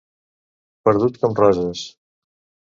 [0.89, 1.85] Perdut com Roses.